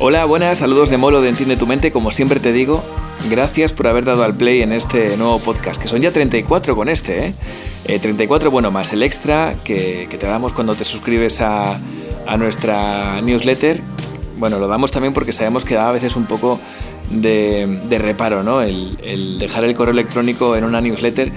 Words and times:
Hola, 0.00 0.26
buenas, 0.26 0.58
saludos 0.58 0.90
de 0.90 0.96
Molo 0.96 1.20
de 1.20 1.28
Entiende 1.28 1.56
tu 1.56 1.66
Mente, 1.66 1.90
como 1.90 2.12
siempre 2.12 2.38
te 2.38 2.52
digo, 2.52 2.84
gracias 3.28 3.72
por 3.72 3.88
haber 3.88 4.04
dado 4.04 4.22
al 4.22 4.36
play 4.36 4.62
en 4.62 4.72
este 4.72 5.16
nuevo 5.16 5.40
podcast, 5.40 5.82
que 5.82 5.88
son 5.88 6.00
ya 6.00 6.12
34 6.12 6.76
con 6.76 6.88
este, 6.88 7.34
¿eh? 7.84 7.98
34, 7.98 8.48
bueno, 8.52 8.70
más 8.70 8.92
el 8.92 9.02
extra 9.02 9.56
que, 9.64 10.06
te 10.08 10.24
damos 10.24 10.52
cuando 10.52 10.76
te 10.76 10.84
suscribes 10.84 11.40
a, 11.40 11.80
nuestra 12.38 13.20
newsletter. 13.22 13.80
Bueno, 14.38 14.60
lo 14.60 14.68
damos 14.68 14.92
también 14.92 15.12
porque 15.12 15.32
sabemos 15.32 15.64
que 15.64 15.74
da 15.74 15.88
a 15.88 15.92
veces 15.92 16.14
un 16.14 16.26
poco 16.26 16.60
de, 17.10 17.98
reparo, 17.98 18.44
¿no? 18.44 18.62
El, 18.62 19.38
dejar 19.40 19.64
el 19.64 19.74
correo 19.74 19.94
electrónico 19.94 20.54
en 20.54 20.62
una 20.62 20.80
newsletter. 20.80 21.32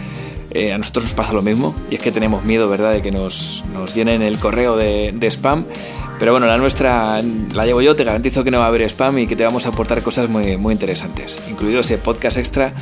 Eh, 0.52 0.72
a 0.72 0.78
nosotros 0.78 1.06
nos 1.06 1.14
pasa 1.16 1.34
lo 1.34 1.42
mismo 1.42 1.74
y 1.90 1.96
es 1.96 2.02
que 2.02 2.12
tenemos 2.12 2.44
miedo, 2.44 2.70
¿verdad?, 2.70 2.92
de 2.92 3.02
que 3.02 3.10
nos, 3.10 3.64
llenen 3.96 4.22
el 4.22 4.38
correo 4.38 4.78
de, 4.78 5.14
de 5.16 5.32
spam. 5.32 5.66
Pero 6.22 6.34
bueno, 6.34 6.46
la 6.46 6.60
nuestra 6.60 7.20
la 7.52 7.66
llevo 7.66 7.82
yo, 7.82 7.96
te 7.96 8.04
garantizo 8.04 8.44
que 8.44 8.52
no 8.52 8.60
va 8.60 8.66
a 8.66 8.68
haber 8.68 8.84
spam 8.84 9.18
y 9.18 9.26
que 9.26 9.36
te 9.36 9.44
vamos 9.44 9.66
a 9.66 9.70
aportar 9.70 10.04
cosas 10.04 10.30
muy, 10.30 10.56
muy 10.56 10.72
interesantes, 10.72 11.42
incluido 11.50 11.80
ese 11.80 11.98
podcast 11.98 12.38
extra 12.38 12.76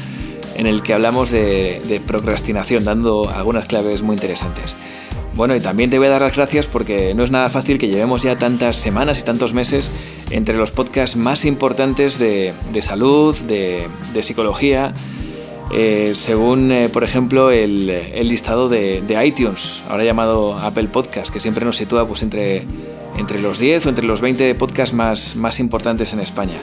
en 0.58 0.68
el 0.68 0.84
que 0.84 0.94
hablamos 0.94 1.30
de, 1.32 2.02
procrastinación, 2.06 2.84
dando 2.84 3.30
algunas 3.34 3.66
claves 3.66 4.02
muy 4.02 4.16
interesantes. 4.16 4.76
Bueno, 5.36 5.56
y 5.56 5.62
también 5.62 5.90
te 5.90 5.98
voy 5.98 6.08
a 6.08 6.10
dar 6.10 6.22
las 6.22 6.36
gracias 6.36 6.68
porque 6.68 7.14
no 7.14 7.24
es 7.24 7.32
nada 7.32 7.48
fácil 7.48 7.78
que 7.78 7.88
llevemos 7.88 8.24
ya 8.24 8.38
tantas 8.38 8.76
semanas 8.76 9.22
y 9.22 9.24
tantos 9.24 9.54
meses 9.54 9.90
entre 10.32 10.58
los 10.58 10.72
podcasts 10.72 11.16
más 11.16 11.46
importantes 11.46 12.20
de, 12.20 12.54
salud, 12.82 13.34
de, 13.44 13.88
psicología, 14.22 14.94
eh, 15.72 16.12
según, 16.14 16.74
eh, 16.74 16.90
por 16.90 17.06
ejemplo, 17.06 17.52
el, 17.52 17.88
listado 18.28 18.68
de, 18.68 19.02
iTunes, 19.26 19.82
ahora 19.90 20.04
llamado 20.04 20.58
Apple 20.58 20.90
Podcast, 20.90 21.32
que 21.32 21.40
siempre 21.40 21.64
nos 21.64 21.78
sitúa 21.78 22.06
pues, 22.06 22.22
entre 22.22 22.66
entre 23.20 23.42
los 23.42 23.60
10 23.60 23.86
o 23.86 23.90
entre 23.90 24.06
los 24.06 24.22
20 24.22 24.56
podcasts 24.56 24.96
más, 24.96 25.36
más 25.36 25.60
importantes 25.60 26.14
en 26.14 26.22
España. 26.22 26.62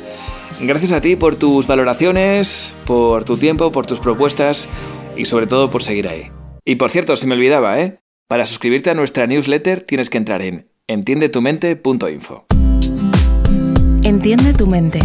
Gracias 0.61 0.93
a 0.93 1.01
ti 1.01 1.17
por 1.17 1.37
tus 1.37 1.67
valoraciones, 1.67 2.75
por 2.87 3.25
tu 3.25 3.37
tiempo, 3.37 3.71
por 3.71 3.87
tus 3.87 4.01
propuestas 4.01 4.69
y 5.17 5.27
sobre 5.27 5.47
todo 5.47 5.71
por 5.71 5.83
seguir 5.83 6.09
ahí. 6.09 6.31
Y 6.65 6.77
por 6.77 6.91
cierto, 6.91 7.17
se 7.17 7.27
me 7.27 7.35
olvidaba, 7.35 7.81
¿eh? 7.81 8.01
Para 8.29 8.47
suscribirte 8.47 8.91
a 8.91 8.95
nuestra 8.95 9.27
newsletter 9.27 9.83
tienes 9.83 10.11
que 10.11 10.19
entrar 10.19 10.43
en 10.43 10.69
entiendetumente.info. 10.89 12.47
Entiende 14.03 14.55
tu 14.55 14.67
mente. 14.67 14.99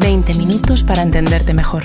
20 0.00 0.34
minutos 0.34 0.82
para 0.82 1.02
entenderte 1.02 1.54
mejor. 1.54 1.84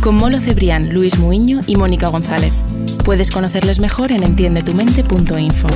Con 0.00 0.14
Molo 0.14 0.40
Cebrián, 0.40 0.94
Luis 0.94 1.18
Muiño 1.18 1.60
y 1.66 1.76
Mónica 1.76 2.08
González. 2.08 2.64
Puedes 3.04 3.30
conocerles 3.30 3.80
mejor 3.80 4.12
en 4.12 4.22
entiendetumente.info. 4.22 5.68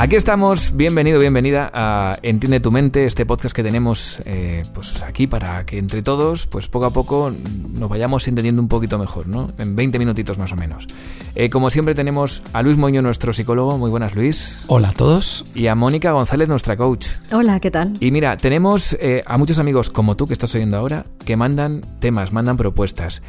Aquí 0.00 0.14
estamos, 0.14 0.76
bienvenido, 0.76 1.18
bienvenida 1.18 1.72
a 1.74 2.18
Entiende 2.22 2.60
tu 2.60 2.70
mente, 2.70 3.04
este 3.04 3.26
podcast 3.26 3.54
que 3.54 3.64
tenemos 3.64 4.22
eh, 4.26 4.62
pues 4.72 5.02
aquí 5.02 5.26
para 5.26 5.66
que 5.66 5.76
entre 5.76 6.02
todos, 6.02 6.46
pues 6.46 6.68
poco 6.68 6.86
a 6.86 6.90
poco 6.92 7.32
nos 7.72 7.88
vayamos 7.88 8.28
entendiendo 8.28 8.62
un 8.62 8.68
poquito 8.68 8.96
mejor, 8.96 9.26
¿no? 9.26 9.50
En 9.58 9.74
20 9.74 9.98
minutitos 9.98 10.38
más 10.38 10.52
o 10.52 10.56
menos. 10.56 10.86
Eh, 11.34 11.50
como 11.50 11.68
siempre 11.68 11.96
tenemos 11.96 12.44
a 12.52 12.62
Luis 12.62 12.76
Moño, 12.76 13.02
nuestro 13.02 13.32
psicólogo, 13.32 13.76
muy 13.76 13.90
buenas 13.90 14.14
Luis. 14.14 14.66
Hola 14.68 14.90
a 14.90 14.92
todos. 14.92 15.44
Y 15.52 15.66
a 15.66 15.74
Mónica 15.74 16.12
González, 16.12 16.48
nuestra 16.48 16.76
coach. 16.76 17.08
Hola, 17.32 17.58
¿qué 17.58 17.72
tal? 17.72 17.96
Y 17.98 18.12
mira, 18.12 18.36
tenemos 18.36 18.96
eh, 19.00 19.24
a 19.26 19.36
muchos 19.36 19.58
amigos 19.58 19.90
como 19.90 20.16
tú 20.16 20.28
que 20.28 20.32
estás 20.32 20.54
oyendo 20.54 20.76
ahora 20.76 21.06
que 21.24 21.36
mandan 21.36 21.80
temas, 21.98 22.32
mandan 22.32 22.56
propuestas. 22.56 23.20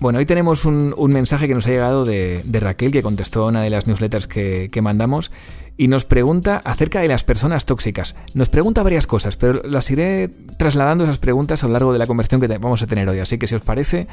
Bueno, 0.00 0.18
hoy 0.18 0.26
tenemos 0.26 0.64
un, 0.64 0.94
mensaje 1.08 1.48
que 1.48 1.54
nos 1.54 1.66
ha 1.66 1.70
llegado 1.70 2.04
de, 2.04 2.42
Raquel, 2.52 2.92
que 2.92 3.02
contestó 3.02 3.44
a 3.44 3.48
una 3.48 3.62
de 3.62 3.70
las 3.70 3.86
newsletters 3.86 4.26
que, 4.26 4.80
mandamos, 4.82 5.30
y 5.76 5.88
nos 5.88 6.04
pregunta 6.04 6.60
acerca 6.64 7.00
de 7.00 7.08
las 7.08 7.24
personas 7.24 7.64
tóxicas. 7.64 8.14
Nos 8.34 8.48
pregunta 8.48 8.82
varias 8.82 9.06
cosas, 9.06 9.36
pero 9.36 9.62
las 9.64 9.90
iré 9.90 10.28
trasladando 10.58 11.04
esas 11.04 11.20
preguntas 11.20 11.64
a 11.64 11.68
lo 11.68 11.72
largo 11.72 11.92
de 11.92 11.98
la 11.98 12.06
conversación 12.06 12.40
que 12.40 12.48
vamos 12.58 12.82
a 12.82 12.86
tener 12.86 13.08
hoy. 13.08 13.20
Así 13.20 13.38
que 13.38 13.46
si 13.46 13.54
os 13.54 13.62
parece, 13.62 14.06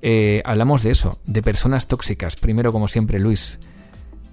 eh, 0.00 0.42
hablamos 0.44 0.82
de 0.82 0.92
eso, 0.92 1.18
de 1.26 1.42
personas 1.42 1.86
tóxicas. 1.86 2.36
Primero, 2.36 2.72
como 2.72 2.88
siempre, 2.88 3.18
Luis. 3.18 3.58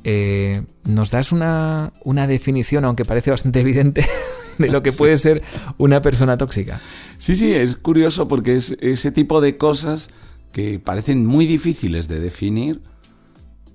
Eh, 0.06 0.62
¿Nos 0.84 1.12
das 1.12 1.32
una, 1.32 1.94
una, 2.04 2.28
definición, 2.28 2.86
aunque 2.86 3.06
parece 3.06 3.32
bastante 3.32 3.62
evidente, 3.62 4.06
de 4.58 4.70
lo 4.70 4.84
que 4.84 4.92
puede 4.92 5.18
ser 5.18 5.42
una 5.78 6.02
persona 6.02 6.38
tóxica? 6.38 6.82
Sí, 7.18 7.36
sí, 7.36 7.54
es 7.54 7.78
curioso 7.78 8.28
porque 8.28 8.56
es 8.56 8.78
ese 8.82 9.12
tipo 9.12 9.40
de 9.40 9.58
cosas 9.58 10.10
que 10.53 10.80
parecen 10.80 11.25
muy 11.25 11.46
difíciles 11.46 12.08
de 12.08 12.22
definir, 12.22 12.81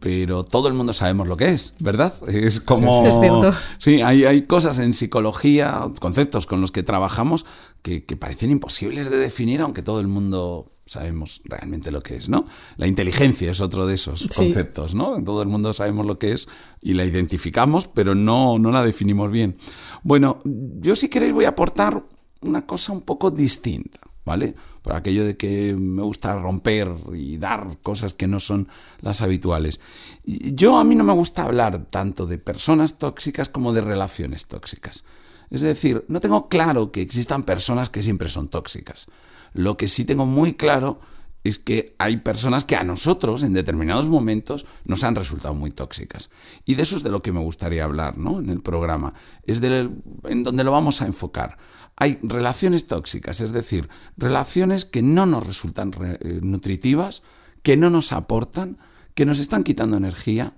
pero 0.00 0.44
todo 0.44 0.68
el 0.68 0.74
mundo 0.74 0.92
sabemos 0.92 1.26
lo 1.26 1.36
que 1.36 1.50
es, 1.50 1.74
¿verdad? 1.80 2.14
Es 2.28 2.60
como... 2.60 3.00
Sí, 3.00 3.08
es 3.08 3.20
cierto. 3.20 3.52
Sí, 3.78 4.00
hay, 4.00 4.24
hay, 4.24 4.42
cosas 4.42 4.78
en 4.78 4.94
psicología, 4.94 5.90
conceptos 5.98 6.46
con 6.46 6.60
los 6.60 6.70
que 6.70 6.84
trabajamos 6.84 7.44
que, 7.82 8.00
parecen 8.16 8.50
imposibles 8.50 9.10
de 9.10 9.18
definir, 9.18 9.60
aunque 9.60 9.82
todo 9.82 10.00
el 10.00 10.08
mundo 10.08 10.72
sabemos 10.86 11.42
realmente 11.44 11.90
lo 11.90 12.00
que 12.00 12.16
es, 12.16 12.28
¿no? 12.28 12.46
La 12.76 12.86
inteligencia 12.86 13.50
es 13.50 13.60
otro 13.60 13.86
de 13.86 13.96
esos 13.96 14.26
conceptos, 14.34 14.94
¿no? 14.94 15.22
Todo 15.22 15.42
el 15.42 15.48
mundo 15.48 15.74
sabemos 15.74 16.06
lo 16.06 16.18
que 16.18 16.32
es 16.32 16.48
y 16.80 16.94
la 16.94 17.04
identificamos, 17.04 17.88
pero 17.88 18.14
no, 18.14 18.58
no 18.58 18.70
la 18.70 18.84
definimos 18.84 19.30
bien. 19.30 19.58
Bueno, 20.02 20.38
yo 20.44 20.94
si 20.96 21.08
queréis 21.08 21.34
voy 21.34 21.44
a 21.44 21.50
aportar 21.50 22.04
una 22.40 22.64
cosa 22.66 22.92
un 22.92 23.02
poco 23.02 23.30
distinta. 23.30 24.00
¿Vale? 24.28 24.54
Por 24.82 24.94
aquello 24.94 25.24
de 25.24 25.36
que 25.36 25.74
me 25.74 26.02
gusta 26.02 26.36
romper 26.36 26.94
y 27.14 27.38
dar 27.38 27.78
cosas 27.82 28.12
que 28.12 28.28
no 28.28 28.40
son 28.40 28.68
las 29.00 29.22
habituales. 29.22 29.80
Yo 30.24 30.78
a 30.78 30.84
mí 30.84 30.94
no 30.94 31.02
me 31.02 31.14
gusta 31.14 31.44
hablar 31.44 31.86
tanto 31.90 32.26
de 32.26 32.38
personas 32.38 32.98
tóxicas 32.98 33.48
como 33.48 33.72
de 33.72 33.80
relaciones 33.80 34.46
tóxicas. 34.46 35.04
Es 35.50 35.62
decir, 35.62 36.04
no 36.08 36.20
tengo 36.20 36.48
claro 36.48 36.92
que 36.92 37.00
existan 37.00 37.42
personas 37.42 37.88
que 37.88 38.02
siempre 38.02 38.28
son 38.28 38.48
tóxicas. 38.48 39.06
Lo 39.54 39.78
que 39.78 39.88
sí 39.88 40.04
tengo 40.04 40.26
muy 40.26 40.54
claro 40.54 41.00
es 41.42 41.58
que 41.58 41.94
hay 41.98 42.18
personas 42.18 42.66
que 42.66 42.76
a 42.76 42.84
nosotros 42.84 43.42
en 43.42 43.54
determinados 43.54 44.08
momentos 44.08 44.66
nos 44.84 45.04
han 45.04 45.14
resultado 45.14 45.54
muy 45.54 45.70
tóxicas. 45.70 46.30
Y 46.66 46.74
de 46.74 46.82
eso 46.82 46.96
es 46.96 47.02
de 47.02 47.10
lo 47.10 47.22
que 47.22 47.32
me 47.32 47.40
gustaría 47.40 47.84
hablar 47.84 48.18
¿no? 48.18 48.40
en 48.40 48.50
el 48.50 48.60
programa. 48.60 49.14
Es 49.44 49.62
de, 49.62 49.88
en 50.24 50.42
donde 50.42 50.64
lo 50.64 50.72
vamos 50.72 51.00
a 51.00 51.06
enfocar 51.06 51.56
hay 52.00 52.18
relaciones 52.22 52.86
tóxicas, 52.86 53.40
es 53.40 53.52
decir, 53.52 53.88
relaciones 54.16 54.84
que 54.84 55.02
no 55.02 55.26
nos 55.26 55.46
resultan 55.46 55.92
eh, 56.00 56.38
nutritivas, 56.42 57.22
que 57.62 57.76
no 57.76 57.90
nos 57.90 58.12
aportan, 58.12 58.78
que 59.14 59.26
nos 59.26 59.40
están 59.40 59.64
quitando 59.64 59.96
energía, 59.96 60.56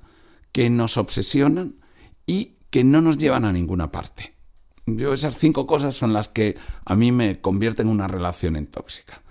que 0.52 0.68
nos 0.68 0.98
obsesionan 0.98 1.76
y 2.26 2.56
que 2.68 2.84
no 2.84 3.00
nos 3.00 3.16
llevan 3.16 3.46
a 3.46 3.52
ninguna 3.52 3.90
parte. 3.90 4.34
Yo 4.86 5.14
esas 5.14 5.36
cinco 5.36 5.66
cosas 5.66 5.94
son 5.94 6.12
las 6.12 6.28
que 6.28 6.56
a 6.84 6.94
mí 6.94 7.10
me 7.10 7.40
convierten 7.40 7.86
en 7.86 7.94
una 7.94 8.06
relación 8.06 8.56
en 8.56 8.66
tóxica. 8.66 9.22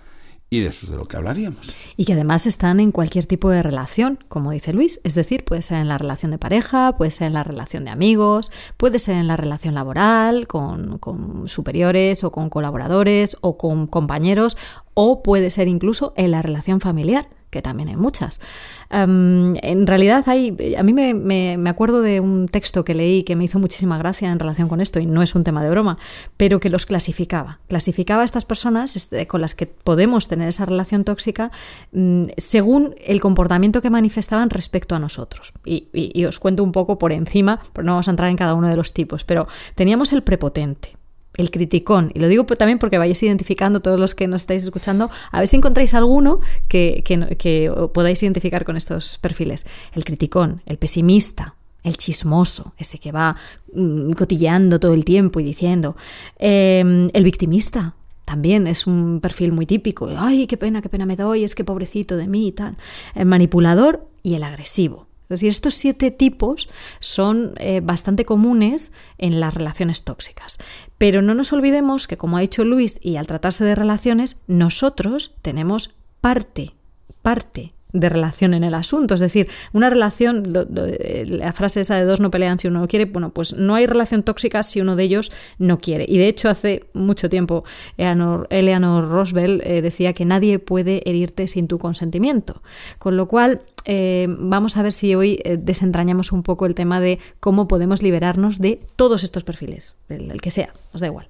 Y 0.52 0.60
de 0.60 0.66
eso 0.66 0.86
es 0.86 0.90
de 0.90 0.98
lo 0.98 1.06
que 1.06 1.16
hablaríamos. 1.16 1.76
Y 1.96 2.04
que 2.04 2.14
además 2.14 2.44
están 2.44 2.80
en 2.80 2.90
cualquier 2.90 3.24
tipo 3.24 3.50
de 3.50 3.62
relación, 3.62 4.18
como 4.26 4.50
dice 4.50 4.72
Luis. 4.72 5.00
Es 5.04 5.14
decir, 5.14 5.44
puede 5.44 5.62
ser 5.62 5.78
en 5.78 5.86
la 5.86 5.96
relación 5.96 6.32
de 6.32 6.38
pareja, 6.38 6.92
puede 6.96 7.12
ser 7.12 7.28
en 7.28 7.34
la 7.34 7.44
relación 7.44 7.84
de 7.84 7.92
amigos, 7.92 8.50
puede 8.76 8.98
ser 8.98 9.14
en 9.14 9.28
la 9.28 9.36
relación 9.36 9.74
laboral, 9.74 10.48
con, 10.48 10.98
con 10.98 11.48
superiores 11.48 12.24
o 12.24 12.32
con 12.32 12.50
colaboradores 12.50 13.36
o 13.42 13.56
con 13.56 13.86
compañeros, 13.86 14.56
o 14.94 15.22
puede 15.22 15.50
ser 15.50 15.68
incluso 15.68 16.14
en 16.16 16.32
la 16.32 16.42
relación 16.42 16.80
familiar 16.80 17.28
que 17.50 17.62
también 17.62 17.88
hay 17.88 17.96
muchas. 17.96 18.40
Em, 18.88 19.54
en 19.62 19.86
realidad 19.86 20.24
hay, 20.26 20.56
a 20.76 20.82
mí 20.82 20.92
me, 20.92 21.68
acuerdo 21.68 22.00
de 22.00 22.20
un 22.20 22.46
texto 22.46 22.84
que 22.84 22.94
leí 22.94 23.22
que 23.22 23.36
me 23.36 23.44
hizo 23.44 23.58
muchísima 23.58 23.98
gracia 23.98 24.30
en 24.30 24.38
relación 24.38 24.68
con 24.68 24.80
esto, 24.80 25.00
y 25.00 25.06
no 25.06 25.22
es 25.22 25.34
un 25.34 25.44
tema 25.44 25.62
de 25.62 25.70
broma, 25.70 25.98
pero 26.36 26.60
que 26.60 26.70
los 26.70 26.86
clasificaba. 26.86 27.60
Clasificaba 27.68 28.22
a 28.22 28.24
estas 28.24 28.44
personas 28.44 28.96
este, 28.96 29.26
con 29.26 29.40
las 29.40 29.54
que 29.54 29.66
podemos 29.66 30.28
tener 30.28 30.48
esa 30.48 30.64
relación 30.64 31.04
tóxica 31.04 31.50
mm, 31.92 32.24
según 32.36 32.94
el 33.04 33.20
comportamiento 33.20 33.82
que 33.82 33.90
manifestaban 33.90 34.50
respecto 34.50 34.94
a 34.94 34.98
nosotros. 34.98 35.52
Y, 35.64 35.88
y 35.92 36.24
os 36.24 36.38
cuento 36.38 36.62
un 36.62 36.72
poco 36.72 36.98
por 36.98 37.12
encima, 37.12 37.60
pero 37.72 37.84
no 37.84 37.92
vamos 37.92 38.08
a 38.08 38.12
entrar 38.12 38.30
en 38.30 38.36
cada 38.36 38.54
uno 38.54 38.68
de 38.68 38.76
los 38.76 38.92
tipos, 38.92 39.24
pero 39.24 39.46
teníamos 39.74 40.12
el 40.12 40.22
prepotente 40.22 40.99
el 41.36 41.50
criticón. 41.50 42.10
Y 42.14 42.20
lo 42.20 42.28
digo 42.28 42.44
también 42.44 42.78
porque 42.78 42.98
vayáis 42.98 43.22
identificando 43.22 43.80
todos 43.80 43.98
los 43.98 44.14
que 44.14 44.26
nos 44.26 44.42
estáis 44.42 44.64
escuchando, 44.64 45.10
a 45.30 45.38
ver 45.38 45.48
si 45.48 45.56
encontráis 45.56 45.94
alguno 45.94 46.40
que, 46.68 47.02
que, 47.04 47.72
podáis 47.92 48.22
identificar 48.22 48.64
con 48.64 48.76
estos 48.76 49.18
perfiles. 49.18 49.66
El 49.92 50.04
criticón, 50.04 50.62
el 50.66 50.78
pesimista, 50.78 51.54
el 51.82 51.96
chismoso, 51.96 52.74
ese 52.78 52.98
que 52.98 53.12
va 53.12 53.36
mm, 53.74 54.12
cotilleando 54.12 54.78
todo 54.80 54.94
el 54.94 55.04
tiempo 55.04 55.40
y 55.40 55.44
diciendo. 55.44 55.96
Em, 56.38 57.08
el 57.12 57.24
victimista, 57.24 57.94
también 58.24 58.66
es 58.66 58.86
un 58.86 59.20
perfil 59.20 59.52
muy 59.52 59.66
típico. 59.66 60.08
Ay, 60.16 60.46
qué 60.46 60.56
pena, 60.56 60.82
qué 60.82 60.88
pena 60.88 61.04
me 61.04 61.16
doy, 61.16 61.42
es 61.42 61.54
que 61.54 61.64
pobrecito 61.64 62.16
de 62.16 62.28
mí 62.28 62.48
y 62.48 62.52
tal. 62.52 62.76
El 63.14 63.26
manipulador 63.26 64.06
y 64.22 64.34
el 64.34 64.44
agresivo. 64.44 65.09
Decir, 65.30 65.48
estos 65.48 65.74
siete 65.74 66.10
tipos 66.10 66.68
son 66.98 67.54
eh, 67.56 67.80
bastante 67.82 68.24
comunes 68.24 68.92
en 69.16 69.40
las 69.40 69.54
relaciones 69.54 70.04
tóxicas. 70.04 70.58
Pero 70.98 71.22
no 71.22 71.34
nos 71.34 71.52
olvidemos 71.52 72.06
que, 72.06 72.18
como 72.18 72.36
ha 72.36 72.40
dicho 72.40 72.64
Luis, 72.64 72.98
y 73.00 73.16
al 73.16 73.26
tratarse 73.26 73.64
de 73.64 73.74
relaciones, 73.74 74.42
nosotros 74.46 75.34
tenemos 75.40 75.94
parte, 76.20 76.74
parte 77.22 77.72
de 77.92 78.08
relación 78.08 78.54
en 78.54 78.64
el 78.64 78.74
asunto. 78.74 79.14
Es 79.14 79.20
decir, 79.20 79.48
una 79.72 79.90
relación, 79.90 80.44
la 80.52 81.52
frase 81.52 81.80
esa 81.80 81.96
de 81.96 82.04
dos 82.04 82.20
no 82.20 82.30
pelean 82.30 82.58
si 82.58 82.68
uno 82.68 82.86
quiere, 82.88 83.06
bueno, 83.06 83.30
pues 83.30 83.54
no 83.54 83.74
hay 83.74 83.86
relación 83.86 84.22
tóxica 84.22 84.62
si 84.62 84.80
uno 84.80 84.96
de 84.96 85.04
ellos 85.04 85.32
no 85.58 85.78
quiere. 85.78 86.04
Y 86.08 86.18
de 86.18 86.28
hecho, 86.28 86.48
hace 86.48 86.84
mucho 86.92 87.28
tiempo 87.28 87.64
Eleanor, 87.96 89.08
Roosevelt 89.08 89.62
eh, 89.64 89.82
decía 89.82 90.12
que 90.12 90.24
nadie 90.24 90.58
puede 90.58 91.02
herirte 91.08 91.48
sin 91.48 91.68
tu 91.68 91.78
consentimiento. 91.78 92.62
Con 92.98 93.16
lo 93.16 93.28
cual, 93.28 93.60
eh, 93.84 94.26
vamos 94.28 94.76
a 94.76 94.82
ver 94.82 94.92
si 94.92 95.14
hoy 95.14 95.40
eh, 95.44 95.56
desentrañamos 95.60 96.32
un 96.32 96.42
poco 96.42 96.66
el 96.66 96.74
tema 96.74 97.00
de 97.00 97.18
cómo 97.40 97.68
podemos 97.68 98.02
liberarnos 98.02 98.58
de 98.58 98.80
todos 98.96 99.24
estos 99.24 99.44
perfiles, 99.44 99.96
el, 100.08 100.40
que 100.40 100.50
sea, 100.50 100.72
os 100.92 101.00
da 101.00 101.06
igual. 101.06 101.28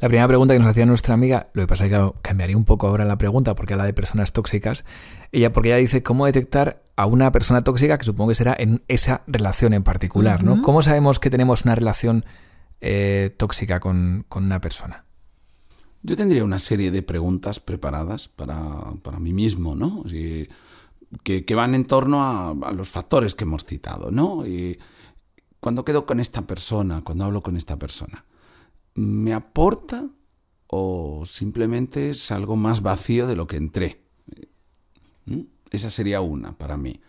La 0.00 0.06
primera 0.06 0.28
pregunta 0.28 0.54
que 0.54 0.60
nos 0.60 0.68
hacía 0.68 0.86
nuestra 0.86 1.14
amiga, 1.14 1.50
lo 1.54 1.62
que 1.62 1.66
pasa 1.66 1.86
es 1.86 1.92
que 1.92 2.12
cambiaría 2.22 2.56
un 2.56 2.64
poco 2.64 2.86
ahora 2.86 3.04
la 3.04 3.18
pregunta 3.18 3.56
porque 3.56 3.74
habla 3.74 3.84
de 3.84 3.92
personas 3.92 4.32
tóxicas, 4.32 4.84
ella 5.32 5.52
porque 5.52 5.70
ella 5.70 5.78
dice 5.78 6.04
cómo 6.04 6.26
detectar 6.26 6.84
a 6.94 7.06
una 7.06 7.32
persona 7.32 7.62
tóxica 7.62 7.98
que 7.98 8.04
supongo 8.04 8.28
que 8.28 8.36
será 8.36 8.54
en 8.56 8.82
esa 8.86 9.22
relación 9.26 9.72
en 9.72 9.82
particular, 9.82 10.44
¿no? 10.44 10.62
¿Cómo 10.62 10.82
sabemos 10.82 11.18
que 11.18 11.30
tenemos 11.30 11.64
una 11.64 11.74
relación 11.74 12.24
eh, 12.80 13.34
tóxica 13.36 13.80
con, 13.80 14.24
una 14.36 14.60
persona? 14.60 15.04
Yo 16.04 16.16
tendría 16.16 16.44
una 16.44 16.60
serie 16.60 16.92
de 16.92 17.02
preguntas 17.02 17.58
preparadas 17.58 18.28
para, 18.28 19.18
mí 19.18 19.32
mismo, 19.32 19.74
¿no? 19.74 20.04
que, 21.24 21.54
van 21.56 21.74
en 21.74 21.84
torno 21.86 22.22
a, 22.22 22.50
a, 22.50 22.72
los 22.72 22.88
factores 22.88 23.34
que 23.34 23.42
hemos 23.42 23.64
citado, 23.64 24.12
¿no? 24.12 24.46
Y 24.46 24.78
cuando 25.58 25.84
quedo 25.84 26.06
con 26.06 26.20
esta 26.20 26.42
persona, 26.42 27.02
cuando 27.02 27.24
hablo 27.24 27.40
con 27.40 27.56
esta 27.56 27.76
persona, 27.80 28.24
¿me 28.98 29.32
aporta 29.32 30.08
o 30.66 31.24
simplemente 31.24 32.10
es 32.10 32.30
algo 32.30 32.56
más 32.56 32.82
vacío 32.82 33.26
de 33.26 33.36
lo 33.36 33.46
que 33.46 33.56
entré? 33.56 34.02
¿Mm? 35.24 35.42
Esa 35.70 35.90
sería 35.90 36.20
una 36.20 36.56
para 36.56 36.76
mí. 36.76 37.00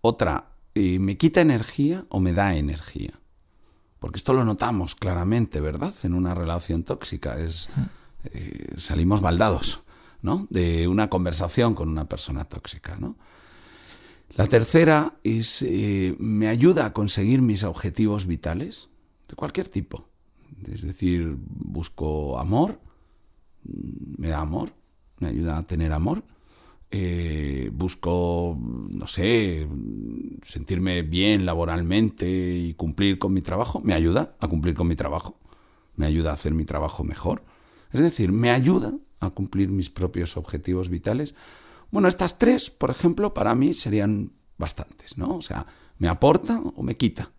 Otra, 0.00 0.52
eh, 0.74 0.98
¿me 0.98 1.16
quita 1.16 1.40
energía 1.40 2.06
o 2.08 2.20
me 2.20 2.32
da 2.32 2.56
energía? 2.56 3.20
Porque 3.98 4.18
esto 4.18 4.34
lo 4.34 4.44
notamos 4.44 4.94
claramente, 4.94 5.60
¿verdad? 5.60 5.94
En 6.02 6.14
una 6.14 6.34
relación 6.34 6.84
tóxica. 6.84 7.38
Es, 7.38 7.70
eh, 8.24 8.74
salimos 8.76 9.20
baldados, 9.20 9.84
¿no? 10.20 10.46
De 10.50 10.88
una 10.88 11.08
conversación 11.08 11.74
con 11.74 11.88
una 11.88 12.08
persona 12.08 12.44
tóxica, 12.44 12.96
¿no? 12.96 13.16
La 14.36 14.46
tercera 14.46 15.14
es, 15.22 15.62
eh, 15.62 16.16
¿me 16.18 16.48
ayuda 16.48 16.86
a 16.86 16.92
conseguir 16.92 17.40
mis 17.40 17.64
objetivos 17.64 18.26
vitales? 18.26 18.88
De 19.28 19.36
cualquier 19.36 19.68
tipo. 19.68 20.08
Es 20.72 20.82
decir, 20.82 21.36
busco 21.38 22.38
amor, 22.38 22.80
me 23.64 24.28
da 24.28 24.40
amor, 24.40 24.72
me 25.20 25.28
ayuda 25.28 25.58
a 25.58 25.62
tener 25.62 25.92
amor. 25.92 26.24
Eh, 26.90 27.70
busco, 27.72 28.56
no 28.60 29.06
sé, 29.06 29.66
sentirme 30.42 31.02
bien 31.02 31.44
laboralmente 31.44 32.28
y 32.28 32.74
cumplir 32.74 33.18
con 33.18 33.32
mi 33.32 33.40
trabajo, 33.40 33.80
me 33.80 33.94
ayuda 33.94 34.36
a 34.40 34.46
cumplir 34.46 34.76
con 34.76 34.86
mi 34.86 34.94
trabajo, 34.94 35.40
me 35.96 36.06
ayuda 36.06 36.30
a 36.30 36.34
hacer 36.34 36.54
mi 36.54 36.64
trabajo 36.64 37.02
mejor. 37.02 37.42
Es 37.92 38.00
decir, 38.00 38.30
me 38.30 38.50
ayuda 38.50 38.94
a 39.18 39.30
cumplir 39.30 39.70
mis 39.70 39.90
propios 39.90 40.36
objetivos 40.36 40.88
vitales. 40.88 41.34
Bueno, 41.90 42.06
estas 42.06 42.38
tres, 42.38 42.70
por 42.70 42.90
ejemplo, 42.90 43.34
para 43.34 43.54
mí 43.54 43.74
serían 43.74 44.32
bastantes, 44.56 45.16
¿no? 45.18 45.36
O 45.36 45.42
sea, 45.42 45.66
me 45.98 46.08
aporta 46.08 46.60
o 46.76 46.82
me 46.82 46.96
quita, 46.96 47.32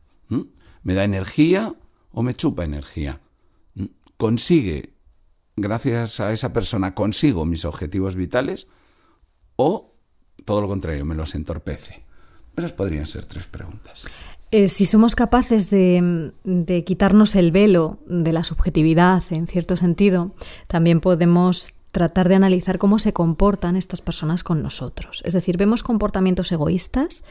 me 0.84 0.94
da 0.94 1.04
energía 1.04 1.76
o 2.16 2.24
me 2.24 2.34
chupa 2.34 2.64
energía. 2.64 3.22
Consigue, 4.18 4.96
gracias 5.56 6.20
a 6.20 6.34
esa 6.34 6.52
persona, 6.52 6.96
consigo 6.96 7.46
mis 7.46 7.66
objetivos 7.66 8.16
vitales 8.16 8.68
o 9.58 9.96
todo 10.44 10.62
lo 10.62 10.68
contrario, 10.68 11.06
me 11.06 11.16
los 11.16 11.36
entorpece? 11.36 12.04
Esas 12.56 12.72
podrían 12.72 13.06
ser 13.06 13.26
tres 13.26 13.48
preguntas. 13.48 14.06
Eh, 14.52 14.68
si 14.68 14.86
somos 14.86 15.16
capaces 15.16 15.70
de, 15.70 16.84
quitarnos 16.86 17.36
el 17.36 17.52
velo 17.52 18.00
de 18.06 18.32
la 18.32 18.44
subjetividad, 18.44 19.24
en 19.32 19.48
cierto 19.48 19.76
sentido, 19.76 20.32
también 20.68 21.02
podemos 21.02 21.74
tratar 21.92 22.30
de 22.30 22.36
analizar 22.36 22.78
cómo 22.78 23.00
se 23.00 23.14
comportan 23.14 23.76
estas 23.76 24.02
personas 24.02 24.44
con 24.44 24.62
nosotros. 24.62 25.22
Es 25.26 25.34
decir, 25.34 25.58
vemos 25.58 25.84
comportamientos 25.84 26.52
egoístas, 26.52 27.24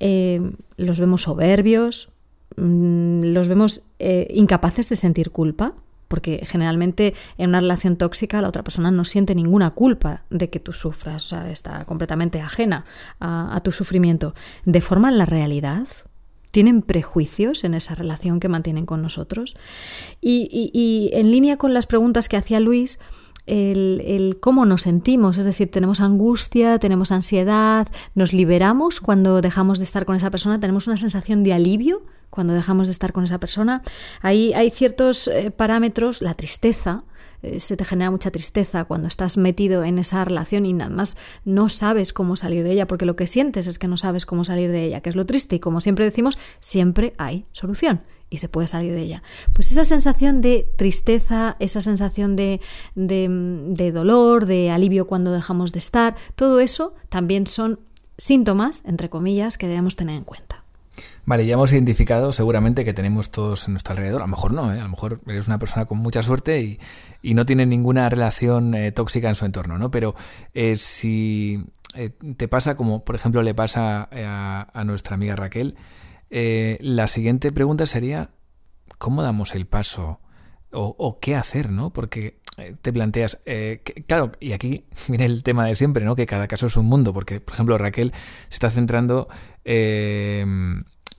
eh, 0.00 0.40
los 0.76 1.00
vemos 1.00 1.22
soberbios, 1.22 2.10
mm, 2.10 2.17
los 2.56 3.48
vemos 3.48 3.82
eh, 3.98 4.26
incapaces 4.30 4.88
de 4.88 4.96
sentir 4.96 5.30
culpa, 5.30 5.74
porque 6.08 6.40
generalmente 6.44 7.14
en 7.36 7.50
una 7.50 7.60
relación 7.60 7.96
tóxica 7.96 8.40
la 8.40 8.48
otra 8.48 8.64
persona 8.64 8.90
no 8.90 9.04
siente 9.04 9.34
ninguna 9.34 9.70
culpa 9.70 10.24
de 10.30 10.50
que 10.50 10.58
tú 10.58 10.72
sufras, 10.72 11.26
o 11.26 11.28
sea, 11.28 11.50
está 11.50 11.84
completamente 11.84 12.40
ajena 12.40 12.84
a, 13.20 13.60
tu 13.62 13.72
sufrimiento. 13.72 14.34
¿Deforman 14.64 15.18
la 15.18 15.26
realidad? 15.26 15.86
¿Tienen 16.50 16.80
prejuicios 16.80 17.62
en 17.64 17.74
esa 17.74 17.94
relación 17.94 18.40
que 18.40 18.48
mantienen 18.48 18.86
con 18.86 19.02
nosotros? 19.02 19.54
Y, 20.22 21.10
en 21.12 21.30
línea 21.30 21.58
con 21.58 21.74
las 21.74 21.86
preguntas 21.86 22.28
que 22.28 22.38
hacía 22.38 22.58
Luis, 22.58 22.98
el, 23.44 24.02
el, 24.06 24.40
cómo 24.40 24.64
nos 24.64 24.82
sentimos, 24.82 25.36
es 25.38 25.44
decir, 25.44 25.70
tenemos 25.70 26.00
angustia, 26.00 26.78
tenemos 26.78 27.12
ansiedad, 27.12 27.88
nos 28.14 28.32
liberamos 28.32 29.00
cuando 29.00 29.40
dejamos 29.40 29.78
de 29.78 29.84
estar 29.84 30.04
con 30.06 30.16
esa 30.16 30.30
persona, 30.30 30.60
tenemos 30.60 30.86
una 30.86 30.96
sensación 30.96 31.44
de 31.44 31.52
alivio 31.54 32.02
cuando 32.30 32.52
dejamos 32.52 32.88
de 32.88 32.92
estar 32.92 33.12
con 33.12 33.24
esa 33.24 33.38
persona. 33.38 33.82
Ahí 34.20 34.52
hay 34.54 34.70
ciertos 34.70 35.28
eh, 35.28 35.50
parámetros, 35.50 36.22
la 36.22 36.34
tristeza, 36.34 36.98
eh, 37.42 37.60
se 37.60 37.76
te 37.76 37.84
genera 37.84 38.10
mucha 38.10 38.30
tristeza 38.30 38.84
cuando 38.84 39.06
estás 39.06 39.36
metido 39.36 39.84
en 39.84 39.98
esa 39.98 40.24
relación 40.24 40.66
y 40.66 40.72
nada 40.72 40.90
más 40.90 41.16
no 41.44 41.68
sabes 41.68 42.12
cómo 42.12 42.36
salir 42.36 42.64
de 42.64 42.72
ella, 42.72 42.86
porque 42.86 43.06
lo 43.06 43.16
que 43.16 43.26
sientes 43.26 43.66
es 43.66 43.78
que 43.78 43.88
no 43.88 43.96
sabes 43.96 44.26
cómo 44.26 44.44
salir 44.44 44.70
de 44.70 44.84
ella, 44.84 45.00
que 45.00 45.10
es 45.10 45.16
lo 45.16 45.26
triste 45.26 45.56
y 45.56 45.60
como 45.60 45.80
siempre 45.80 46.04
decimos, 46.04 46.36
siempre 46.60 47.14
hay 47.16 47.44
solución 47.52 48.02
y 48.30 48.38
se 48.38 48.48
puede 48.48 48.68
salir 48.68 48.92
de 48.92 49.02
ella. 49.02 49.22
Pues 49.54 49.70
esa 49.70 49.84
sensación 49.84 50.40
de 50.40 50.68
tristeza, 50.76 51.56
esa 51.60 51.80
sensación 51.80 52.36
de, 52.36 52.60
de 52.94 53.92
dolor, 53.92 54.46
de 54.46 54.70
alivio 54.70 55.06
cuando 55.06 55.32
dejamos 55.32 55.72
de 55.72 55.78
estar, 55.78 56.16
todo 56.34 56.60
eso 56.60 56.94
también 57.08 57.46
son 57.46 57.80
síntomas, 58.18 58.82
entre 58.84 59.08
comillas, 59.08 59.56
que 59.56 59.68
debemos 59.68 59.96
tener 59.96 60.16
en 60.16 60.24
cuenta. 60.24 60.47
Vale, 61.28 61.44
ya 61.44 61.52
hemos 61.52 61.74
identificado 61.74 62.32
seguramente 62.32 62.86
que 62.86 62.94
tenemos 62.94 63.30
todos 63.30 63.66
en 63.66 63.74
nuestro 63.74 63.92
alrededor. 63.92 64.22
A 64.22 64.24
lo 64.24 64.30
mejor 64.30 64.54
no, 64.54 64.72
¿eh? 64.72 64.80
a 64.80 64.84
lo 64.84 64.88
mejor 64.88 65.20
eres 65.26 65.46
una 65.46 65.58
persona 65.58 65.84
con 65.84 65.98
mucha 65.98 66.22
suerte 66.22 66.78
y, 67.22 67.34
no 67.34 67.44
tiene 67.44 67.66
ninguna 67.66 68.08
relación 68.08 68.74
eh, 68.74 68.92
tóxica 68.92 69.28
en 69.28 69.34
su 69.34 69.44
entorno, 69.44 69.76
¿no? 69.76 69.90
Pero 69.90 70.14
eh, 70.54 70.76
si 70.76 71.66
te 72.38 72.48
pasa 72.48 72.78
como, 72.78 73.04
por 73.04 73.14
ejemplo, 73.14 73.42
le 73.42 73.52
pasa 73.52 74.08
a, 74.10 74.84
nuestra 74.84 75.16
amiga 75.16 75.36
Raquel, 75.36 75.76
la 76.30 77.06
siguiente 77.08 77.52
pregunta 77.52 77.84
sería, 77.84 78.30
¿cómo 78.96 79.22
damos 79.22 79.54
el 79.54 79.66
paso? 79.66 80.20
O, 80.72 80.96
o 80.98 81.18
qué 81.18 81.36
hacer, 81.36 81.70
¿no? 81.70 81.92
Porque 81.92 82.40
te 82.80 82.90
planteas, 82.90 83.42
claro, 84.06 84.32
y 84.40 84.52
aquí 84.52 84.86
viene 85.08 85.26
el 85.26 85.42
tema 85.42 85.66
de 85.66 85.74
siempre, 85.74 86.06
¿no? 86.06 86.16
Que 86.16 86.24
cada 86.24 86.48
caso 86.48 86.68
es 86.68 86.76
un 86.78 86.86
mundo, 86.86 87.12
porque, 87.12 87.38
por 87.38 87.52
ejemplo, 87.52 87.76
Raquel 87.76 88.12
se 88.48 88.54
está 88.54 88.70
centrando 88.70 89.28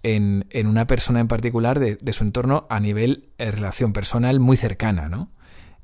en, 0.04 0.46
una 0.66 0.88
persona 0.88 1.20
en 1.20 1.28
particular 1.28 1.80
de, 1.80 2.14
su 2.14 2.24
entorno 2.24 2.66
a 2.70 2.80
nivel 2.80 3.30
de 3.38 3.46
eh, 3.46 3.52
relación 3.52 3.94
personal 3.94 4.40
muy 4.40 4.58
cercana, 4.58 5.10
¿no? 5.10 5.32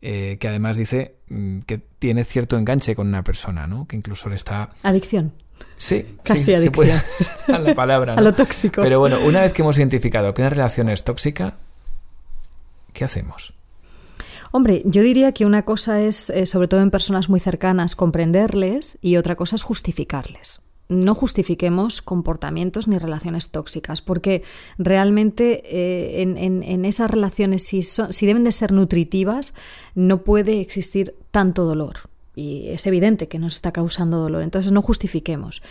Eh, 0.02 0.38
que 0.40 0.48
además 0.48 0.78
dice 0.78 1.16
mm, 1.30 1.60
que 1.60 1.80
tiene 1.80 2.24
cierto 2.26 2.58
enganche 2.58 2.96
con 2.96 3.08
una 3.08 3.24
persona, 3.24 3.66
¿no? 3.66 3.88
Que 3.88 3.96
incluso 3.96 4.30
le 4.30 4.36
está... 4.36 4.70
Adicción. 4.84 5.34
Sí, 5.78 6.18
casi 6.24 6.54
adicción. 6.54 7.00
a 7.48 7.58
la 7.60 7.74
palabra. 7.74 8.14
A 8.18 8.22
lo 8.22 8.34
tóxico. 8.34 8.82
Pero 8.82 9.00
bueno, 9.00 9.18
una 9.26 9.42
vez 9.42 9.54
que 9.54 9.62
hemos 9.62 9.78
identificado 9.78 10.34
que 10.34 10.42
una 10.42 10.50
relación 10.50 10.90
es 10.90 11.04
tóxica, 11.04 11.56
¿qué 12.94 13.04
hacemos? 13.04 13.54
Hombre, 14.52 14.84
yo 14.86 15.02
diría 15.02 15.34
que 15.34 15.46
una 15.46 15.64
cosa 15.64 16.02
es, 16.02 16.30
eh, 16.30 16.46
sobre 16.46 16.68
todo 16.68 16.82
en 16.82 16.92
personas 16.92 17.30
muy 17.30 17.40
cercanas, 17.40 17.96
comprenderles 17.96 18.98
y 19.02 19.18
otra 19.18 19.36
cosa 19.36 19.56
es 19.56 19.64
justificarles 19.64 20.62
no 20.88 21.16
justifiquemos 21.16 22.02
comportamientos 22.02 22.88
ni 22.88 22.98
relaciones 22.98 23.50
tóxicas, 23.50 24.02
porque 24.02 24.44
realmente 24.78 25.64
eh, 25.66 26.22
en, 26.22 26.86
esas 26.86 27.10
relaciones, 27.10 27.64
si, 27.64 27.82
si 27.82 28.26
deben 28.26 28.44
de 28.44 28.52
ser 28.52 28.72
nutritivas, 28.72 29.54
no 29.96 30.24
puede 30.24 30.62
existir 30.62 31.16
tanto 31.32 31.66
dolor. 31.66 31.96
y 32.38 32.68
es 32.68 32.86
evidente 32.86 33.30
que 33.30 33.40
nos 33.40 33.54
está 33.54 33.72
causando 33.72 34.18
dolor. 34.20 34.44
Entonces 34.44 34.74
no 34.74 34.82
justifiquemos. 34.82 35.64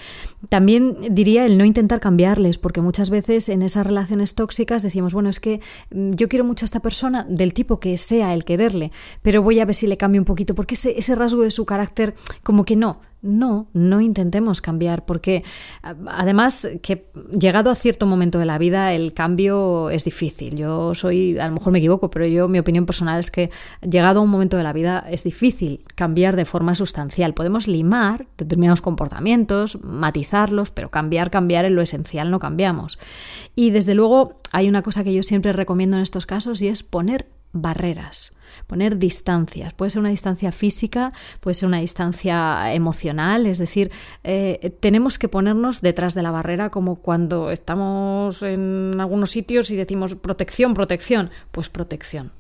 También 0.49 0.97
diría 1.11 1.45
el 1.45 1.59
no 1.59 1.67
intentar 1.67 2.01
cambiarles, 2.01 2.57
porque 2.57 2.81
muchas 2.81 3.11
veces 3.11 3.51
en 3.51 3.61
esas 3.61 3.87
relaciones 3.87 4.35
tóxicas 4.35 4.83
decimos, 4.83 5.13
bueno, 5.13 5.29
es 5.29 5.41
que 5.41 5.61
mm, 5.91 6.13
yo 6.15 6.27
quiero 6.29 6.45
mucho 6.45 6.65
a 6.65 6.69
esta 6.69 6.81
persona 6.81 7.27
del 7.29 7.53
tipo 7.53 7.81
que 7.81 7.99
sea 7.99 8.33
el 8.33 8.45
quererle, 8.45 8.93
pero 9.21 9.43
voy 9.43 9.61
a 9.61 9.67
ver 9.67 9.75
si 9.75 9.87
le 9.87 9.99
cambio 9.99 10.23
un 10.23 10.25
poquito, 10.25 10.55
porque 10.55 10.75
ese, 10.75 10.99
ese 10.99 11.15
rasgo 11.15 11.43
de 11.43 11.51
su 11.51 11.67
carácter 11.67 12.15
como 12.43 12.65
que 12.65 12.77
no, 12.77 12.99
no, 13.25 13.69
no 13.73 14.01
intentemos 14.01 14.61
cambiar, 14.61 15.05
porque 15.05 15.43
además 15.83 16.69
que 16.83 17.07
llegado 17.33 17.71
a 17.71 17.75
cierto 17.75 18.07
momento 18.07 18.39
de 18.39 18.45
la 18.45 18.59
vida 18.59 18.93
el 18.93 19.15
cambio 19.15 19.91
es 19.91 20.05
difícil. 20.05 20.57
Yo 20.57 20.95
soy, 20.95 21.39
a 21.39 21.49
lo 21.49 21.55
mejor 21.55 21.73
me 21.73 21.79
equivoco, 21.79 22.11
pero 22.11 22.27
yo 22.27 22.49
mi 22.49 22.59
opinión 22.59 22.85
personal 22.85 23.19
es 23.19 23.31
que 23.31 23.51
llegado 23.81 24.21
a 24.21 24.23
un 24.23 24.31
momento 24.31 24.57
de 24.59 24.63
la 24.63 24.75
vida 24.75 25.05
es 25.09 25.25
difícil 25.25 25.81
cambiar 25.95 26.37
de 26.37 26.45
forma 26.45 26.75
sustancial. 26.75 27.33
Podemos 27.33 27.67
limar 27.67 28.27
determinados 28.37 28.83
comportamientos, 28.83 29.79
matizarlos, 29.83 30.71
pero 30.71 30.91
cambiar, 30.91 31.31
cambiar 31.31 31.65
en 31.65 31.75
lo 31.75 31.83
esencial 31.83 32.31
no 32.31 32.39
cambiamos. 32.39 32.99
Y 33.57 33.71
desde 33.71 33.95
luego 33.95 34.41
hay 34.53 34.69
una 34.69 34.83
cosa 34.83 35.03
que 35.03 35.15
yo 35.15 35.23
siempre 35.23 35.53
recomiendo 35.53 35.97
en 35.97 36.03
estos 36.03 36.27
casos 36.27 36.61
y 36.61 36.69
es 36.69 36.83
poner 36.83 37.27
barreras, 37.55 38.37
poner 38.67 38.99
distancias. 38.99 39.73
Puede 39.73 39.91
ser 39.91 40.01
una 40.01 40.11
distancia 40.11 40.53
física, 40.53 41.13
puede 41.41 41.55
ser 41.55 41.69
una 41.69 41.79
distancia 41.79 42.75
emocional, 42.75 43.47
es 43.47 43.59
decir, 43.59 43.91
eh, 44.25 44.77
tenemos 44.81 45.19
que 45.19 45.29
ponernos 45.29 45.81
detrás 45.81 46.15
de 46.15 46.23
la 46.23 46.31
barrera 46.31 46.71
como 46.71 46.97
cuando 46.97 47.51
estamos 47.51 48.43
en 48.43 48.93
algunos 48.99 49.31
sitios 49.31 49.71
y 49.71 49.77
decimos 49.77 50.17
protección, 50.17 50.75
protección, 50.75 51.31
pues 51.51 51.71
protección. 51.71 52.33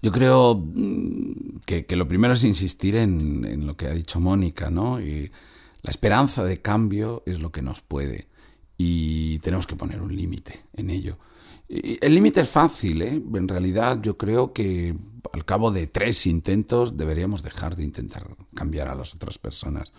Yo 0.00 0.12
creo 0.12 0.54
mm, 0.54 1.58
que, 1.66 1.84
lo 1.96 2.06
primero 2.06 2.32
es 2.32 2.44
insistir 2.44 2.96
en, 2.96 3.44
en, 3.44 3.66
lo 3.66 3.76
que 3.76 3.86
ha 3.86 3.92
dicho 3.92 4.20
Mónica, 4.20 4.70
¿no? 4.70 5.00
Y 5.00 5.32
la 5.82 5.90
esperanza 5.90 6.44
de 6.44 6.62
cambio 6.62 7.24
es 7.26 7.40
lo 7.40 7.50
que 7.50 7.62
nos 7.62 7.82
puede 7.82 8.28
y 8.76 9.40
tenemos 9.40 9.66
que 9.66 9.74
poner 9.74 10.00
un 10.00 10.14
límite 10.14 10.60
en 10.74 10.90
ello. 10.90 11.18
El 11.68 12.14
límite 12.14 12.40
es 12.40 12.48
fácil, 12.48 13.02
¿eh? 13.02 13.22
En 13.34 13.48
realidad 13.48 14.00
yo 14.00 14.16
creo 14.16 14.52
que 14.52 14.96
al 15.32 15.44
cabo 15.44 15.70
de 15.70 15.86
tres 15.86 16.26
intentos 16.26 16.96
deberíamos 16.96 17.42
dejar 17.42 17.76
de 17.76 17.84
intentar 17.84 18.36
cambiar 18.54 18.88
a 18.88 18.94
las 18.94 19.14
otras 19.14 19.38
personas. 19.38 19.92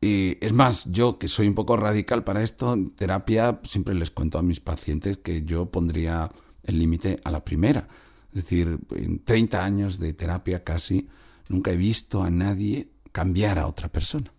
Y 0.00 0.38
es 0.44 0.52
más, 0.52 0.92
yo 0.92 1.18
que 1.18 1.26
soy 1.26 1.48
un 1.48 1.54
poco 1.54 1.76
radical 1.76 2.22
para 2.22 2.42
esto, 2.42 2.72
en 2.74 2.90
terapia 2.90 3.60
siempre 3.64 3.94
les 3.94 4.10
cuento 4.10 4.38
a 4.38 4.42
mis 4.42 4.60
pacientes 4.60 5.16
que 5.16 5.42
yo 5.42 5.66
pondría 5.66 6.30
el 6.62 6.78
límite 6.78 7.18
a 7.24 7.30
la 7.30 7.44
primera. 7.44 7.88
Es 8.32 8.44
decir, 8.44 8.78
en 8.94 9.24
30 9.24 9.64
años 9.64 9.98
de 9.98 10.12
terapia 10.12 10.62
casi, 10.62 11.08
nunca 11.48 11.72
he 11.72 11.76
visto 11.76 12.22
a 12.22 12.30
nadie 12.30 12.90
cambiar 13.10 13.58
a 13.58 13.66
otra 13.66 13.88
persona. 13.88 14.32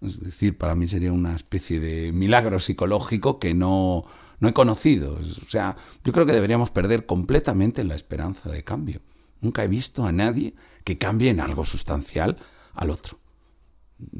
Es 0.00 0.20
decir, 0.20 0.58
para 0.58 0.74
mí 0.74 0.88
sería 0.88 1.12
una 1.12 1.34
especie 1.34 1.80
de 1.80 2.12
milagro 2.12 2.60
psicológico 2.60 3.38
que 3.38 3.54
no, 3.54 4.04
no 4.40 4.48
he 4.48 4.52
conocido. 4.52 5.18
O 5.44 5.50
sea, 5.50 5.76
yo 6.04 6.12
creo 6.12 6.26
que 6.26 6.32
deberíamos 6.32 6.70
perder 6.70 7.06
completamente 7.06 7.84
la 7.84 7.94
esperanza 7.94 8.50
de 8.50 8.62
cambio. 8.62 9.00
Nunca 9.40 9.64
he 9.64 9.68
visto 9.68 10.04
a 10.04 10.12
nadie 10.12 10.54
que 10.84 10.98
cambie 10.98 11.30
en 11.30 11.40
algo 11.40 11.64
sustancial 11.64 12.36
al 12.74 12.90
otro. 12.90 13.18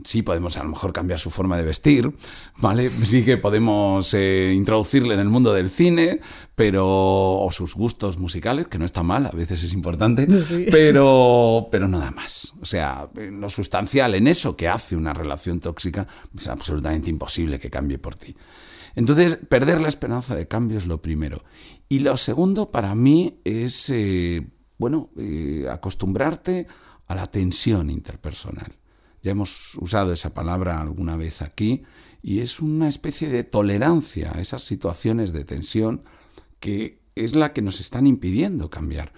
Sí 0.05 0.23
podemos 0.23 0.57
a 0.57 0.65
lo 0.65 0.71
mejor 0.71 0.93
cambiar 0.93 1.21
su 1.21 1.31
forma 1.31 1.57
de 1.57 1.65
vestir, 1.65 2.13
¿vale? 2.57 2.91
Sí 3.05 3.25
que 3.25 3.37
podemos 3.37 4.13
eh, 4.13 4.53
introducirle 4.53 5.15
en 5.15 5.21
el 5.21 5.29
mundo 5.29 5.53
del 5.55 5.71
cine, 5.71 6.21
pero 6.57 6.85
o 6.85 7.49
sus 7.53 7.77
gustos 7.77 8.19
musicales, 8.19 8.67
que 8.67 8.79
no 8.79 8.85
está 8.85 9.05
mal, 9.05 9.27
a 9.27 9.31
veces 9.31 9.63
es 9.63 9.73
importante, 9.73 10.27
pero 10.71 11.69
pero 11.71 11.87
nada 11.87 12.11
más. 12.11 12.55
O 12.61 12.67
sea, 12.67 13.09
lo 13.15 13.49
sustancial 13.49 14.17
en 14.17 14.27
eso 14.27 14.57
que 14.57 14.67
hace 14.67 14.97
una 14.97 15.15
relación 15.15 15.61
tóxica 15.61 16.09
es 16.37 16.49
absolutamente 16.49 17.09
imposible 17.09 17.61
que 17.61 17.71
cambie 17.71 17.99
por 17.99 18.17
ti. 18.17 18.35
Entonces, 18.95 19.37
perder 19.37 19.81
la 19.81 19.89
esperanza 19.89 20.35
de 20.35 20.49
cambio 20.49 20.79
es 20.79 20.87
lo 20.87 21.03
primero. 21.03 21.45
Y 21.89 22.01
lo 22.01 22.17
segundo 22.17 22.71
para 22.71 22.95
mí 22.95 23.41
es, 23.45 23.91
eh, 23.91 24.47
bueno, 24.79 25.11
eh, 25.17 25.67
acostumbrarte 25.71 26.67
a 27.07 27.15
la 27.15 27.27
tensión 27.27 27.91
interpersonal. 27.91 28.77
Ya 29.23 29.33
hemos 29.33 29.77
usado 29.81 30.13
esa 30.13 30.33
palabra 30.35 30.81
alguna 30.81 31.17
vez 31.17 31.43
aquí 31.43 31.83
y 32.23 32.41
es 32.41 32.61
una 32.61 32.89
especie 32.89 33.29
de 33.29 33.45
tolerancia 33.45 34.33
a 34.35 34.41
esas 34.41 34.63
situaciones 34.63 35.33
de 35.33 35.45
tensión 35.45 36.05
que 36.61 37.01
es 37.15 37.35
la 37.35 37.53
que 37.53 37.63
nos 37.63 37.81
están 37.81 38.07
impidiendo 38.07 38.71
cambiar. 38.71 39.13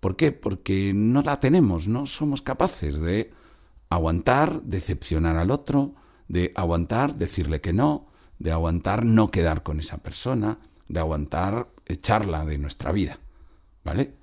¿Por 0.00 0.16
qué? 0.16 0.32
Porque 0.32 0.92
no 0.94 1.22
la 1.22 1.40
tenemos, 1.40 1.88
no 1.88 2.06
somos 2.06 2.42
capaces 2.42 3.00
de 3.00 3.32
aguantar, 3.88 4.62
decepcionar 4.62 5.36
al 5.36 5.50
otro, 5.50 5.94
de 6.28 6.52
aguantar, 6.56 7.16
decirle 7.16 7.60
que 7.60 7.72
no, 7.72 8.08
de 8.38 8.52
aguantar 8.52 9.04
no 9.04 9.30
quedar 9.30 9.62
con 9.62 9.80
esa 9.80 9.98
persona, 9.98 10.58
de 10.88 11.00
aguantar 11.00 11.68
echarla 11.86 12.44
de 12.44 12.58
nuestra 12.58 12.92
vida. 12.92 13.18
¿Vale? 13.84 14.14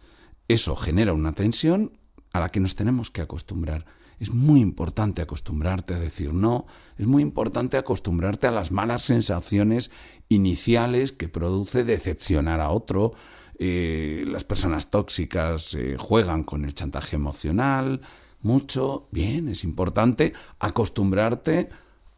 Eso 0.48 0.75
genera 0.75 1.13
una 1.13 1.34
tensión 1.34 1.98
a 2.34 2.39
la 2.39 2.50
que 2.50 2.60
nos 2.60 2.75
tenemos 2.75 3.10
que 3.10 3.22
acostumbrar. 3.22 3.86
Es 4.20 4.32
muy 4.32 4.62
importante 4.62 5.22
acostumbrarte 5.22 5.96
a 5.96 6.00
decir 6.00 6.34
no, 6.34 6.65
es 6.98 7.08
muy 7.08 7.24
importante 7.24 7.77
acostumbrarte 7.77 8.48
a 8.48 8.51
las 8.51 8.72
malas 8.72 9.01
sensaciones 9.01 9.91
iniciales 10.30 11.12
que 11.12 11.27
produce 11.27 11.84
decepcionar 11.84 12.62
a 12.62 12.70
otro. 12.70 13.13
Eh, 13.58 14.24
las 14.27 14.44
personas 14.44 14.89
tóxicas 14.89 15.74
eh, 15.74 15.96
juegan 16.00 16.44
con 16.44 16.65
el 16.65 16.74
chantaje 16.74 17.15
emocional 17.15 18.01
mucho. 18.41 19.08
Bien, 19.12 19.50
es 19.50 19.63
importante 19.63 20.34
acostumbrarte 20.60 21.70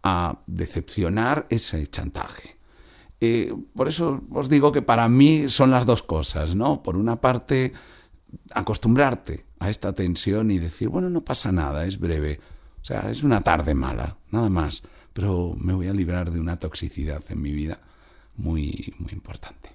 a 0.04 0.40
decepcionar 0.48 1.48
ese 1.50 1.88
chantaje. 1.88 2.58
Eh, 3.22 3.54
por 3.74 3.88
eso 3.88 4.22
os 4.32 4.50
digo 4.50 4.74
que 4.74 4.82
para 4.82 5.08
mí 5.08 5.48
son 5.48 5.72
las 5.72 5.86
dos 5.86 6.04
cosas, 6.04 6.56
¿no? 6.56 6.84
Por 6.84 6.98
una 6.98 7.22
parte, 7.22 7.72
acostumbrarte 8.54 9.46
a 9.60 9.70
esta 9.70 9.94
tensión 9.94 10.52
y 10.52 10.60
decir, 10.60 10.90
bueno, 10.90 11.10
no 11.10 11.24
pasa 11.24 11.52
nada, 11.52 11.86
es 11.86 12.00
breve. 12.00 12.42
O 12.82 12.86
sea, 12.86 13.10
es 13.10 13.24
una 13.24 13.40
tarde 13.40 13.74
mala, 13.74 14.18
nada 14.30 14.50
más. 14.50 14.84
Pero 15.14 15.56
me 15.58 15.74
voy 15.74 15.88
a 15.88 15.94
librar 15.94 16.32
de 16.32 16.40
una 16.40 16.58
toxicidad 16.58 17.24
en 17.30 17.42
mi 17.42 17.54
vida 17.54 17.80
muy, 18.36 18.94
muy 19.00 19.14
importante. 19.14 19.70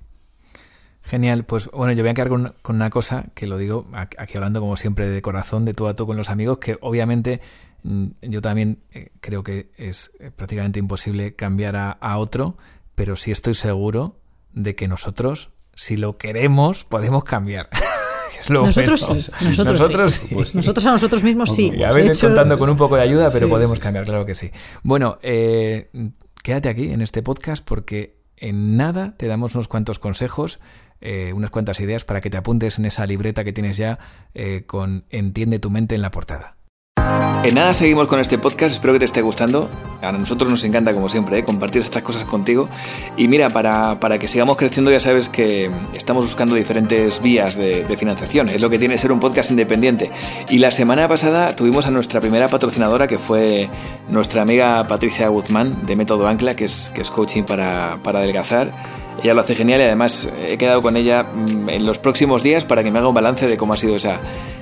Genial, 1.03 1.47
pues 1.47 1.71
bueno, 1.71 1.95
yo 1.95 2.03
voy 2.03 2.11
a 2.11 2.15
quedar 2.15 2.29
con, 2.29 2.55
una 2.69 2.91
cosa 2.91 3.31
que 3.35 3.47
lo 3.47 3.57
digo 3.57 3.87
aquí 3.95 4.37
hablando 4.37 4.61
como 4.61 4.77
siempre 4.77 5.07
de 5.09 5.23
corazón, 5.23 5.65
de 5.65 5.73
todo 5.73 5.89
a 5.89 5.95
todo 5.95 6.07
con 6.07 6.19
los 6.19 6.29
amigos, 6.29 6.59
que 6.59 6.77
obviamente 6.83 7.41
yo 7.83 8.43
también 8.43 8.81
eh, 8.93 9.11
creo 9.21 9.43
que 9.43 9.71
es 9.77 10.13
eh, 10.19 10.31
prácticamente 10.31 10.79
imposible 10.79 11.35
cambiar 11.35 11.77
a, 11.77 12.19
otro, 12.19 12.57
pero 12.95 13.17
sí 13.17 13.31
estoy 13.31 13.55
seguro 13.55 14.21
de 14.53 14.75
que 14.75 14.89
nosotros, 14.89 15.51
si 15.75 15.97
lo 15.97 16.19
queremos, 16.19 16.85
podemos 16.85 17.25
cambiar. 17.25 17.69
nosotros, 18.49 19.01
sí, 19.01 19.15
nosotros, 19.47 20.13
sí. 20.13 20.35
nosotros, 20.55 20.87
a 20.87 20.93
nosotros 20.93 21.23
mismos 21.23 21.55
sí. 21.55 21.83
a 21.83 21.93
veces 21.93 22.21
contando 22.21 22.59
con 22.59 22.69
un 22.69 22.77
poco 22.77 22.97
de 22.97 23.03
ayuda, 23.03 23.31
pero 23.33 23.49
podemos 23.49 23.79
cambiar, 23.79 24.05
claro 24.05 24.27
que 24.27 24.35
sí. 24.35 24.51
Bueno, 24.83 25.19
eh, 25.23 25.91
quédate 26.43 26.69
aquí 26.69 26.91
en 26.91 27.01
este 27.01 27.23
podcast 27.23 27.65
porque 27.65 28.19
en 28.37 28.77
nada 28.77 29.17
te 29.17 29.27
damos 29.27 29.55
unos 29.55 29.69
cuantos 29.69 29.99
consejos, 29.99 30.61
unas 31.33 31.51
cuantas 31.51 31.79
ideas 31.79 32.05
para 32.05 32.21
que 32.21 32.29
te 32.29 32.37
apuntes 32.37 32.81
en 32.81 32.85
esa 32.85 33.07
libreta 33.07 33.45
que 33.45 33.53
tienes 33.53 33.77
ya 33.77 33.99
con 34.67 35.05
Entiende 35.11 35.61
tu 35.61 35.71
mente 35.71 35.95
en 35.95 36.03
la 36.03 36.11
portada. 36.11 36.58
En 37.45 37.55
nada 37.55 37.73
seguimos 37.73 38.09
con 38.09 38.21
este 38.21 38.37
podcast, 38.37 38.75
espero 38.75 38.93
que 38.93 38.99
te 38.99 39.05
esté 39.07 39.23
gustando. 39.23 39.71
A 40.03 40.13
nosotros 40.13 40.51
nos 40.51 40.63
encanta, 40.65 40.93
como 40.93 41.09
siempre, 41.09 41.39
¿eh? 41.39 41.45
compartir 41.45 41.81
estas 41.81 42.03
cosas 42.03 42.25
contigo. 42.25 42.69
Y 43.17 43.27
mira, 43.27 43.49
para, 43.49 43.99
para, 44.01 44.19
que 44.19 44.29
sigamos 44.29 44.57
creciendo 44.57 44.91
ya 44.91 45.01
sabes 45.01 45.29
que 45.29 45.71
estamos 45.95 46.27
buscando 46.27 46.55
diferentes 46.55 47.23
vías 47.23 47.57
de, 47.57 47.85
financiación. 47.97 48.49
Es 48.51 48.61
lo 48.61 48.69
que 48.69 48.79
tiene 48.79 48.99
ser 48.99 49.13
un 49.13 49.21
podcast 49.21 49.51
independiente. 49.51 50.11
Y 50.51 50.59
la 50.59 50.71
semana 50.71 51.09
pasada 51.09 51.57
tuvimos 51.57 51.87
a 51.87 51.91
nuestra 51.91 52.21
primera 52.21 52.49
patrocinadora, 52.49 53.07
que 53.07 53.19
fue 53.19 53.69
nuestra 54.09 54.43
amiga 54.43 54.87
Patricia 54.87 55.29
Guzmán, 55.29 55.87
de 55.87 55.97
Método 55.97 56.29
Ancla, 56.29 56.55
que 56.55 56.65
es, 56.65 56.91
que 56.95 57.01
es 57.01 57.11
coaching 57.11 57.45
para, 57.45 57.99
para 58.03 58.19
adelgazar. 58.19 58.73
Ella 59.23 59.35
lo 59.35 59.41
hace 59.41 59.55
genial 59.55 59.81
y 59.81 59.85
además 59.85 60.29
he 60.47 60.57
quedado 60.59 60.83
con 60.83 60.97
ella 60.97 61.25
mm, 61.25 61.69
en 61.69 61.87
los 61.87 61.99
próximos 61.99 62.43
días 62.43 62.65
para 62.65 62.85
que 62.85 62.91
me 62.91 62.99
haga 62.99 63.09
un 63.09 63.15
balance 63.15 63.47
de 63.47 63.57
cómo 63.57 63.73
ha 63.73 63.77
sido 63.77 63.97
esa, 63.97 64.19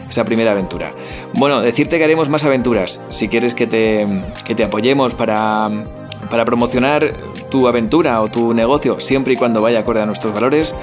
esa 0.09 0.25
primera 0.25 0.53
aventura. 0.53 0.93
Bueno, 1.35 1.61
decirte 1.61 1.99
que 1.99 2.05
haremos 2.05 2.29
más 2.29 2.45
aventuras. 2.45 3.01
Si 3.11 3.29
quieres 3.29 3.55
que 3.55 3.67
te, 3.67 4.07
que 4.45 4.55
te 4.55 4.65
apoyemos 4.65 5.15
para, 5.15 5.71
para 6.31 6.45
promocionar 6.45 7.13
tu 7.51 7.69
aventura 7.69 8.21
o 8.21 8.29
tu 8.29 8.55
negocio, 8.55 9.01
siempre 9.01 9.35
y 9.35 9.37
cuando 9.37 9.63
vaya 9.63 9.81
acorde 9.81 10.03
a 10.03 10.07
nuestros 10.07 10.33
valores, 10.35 10.75